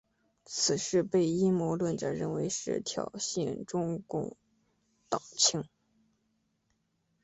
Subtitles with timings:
[0.45, 4.35] 此事被阴谋论者认为是挑衅中共
[5.09, 5.63] 党庆。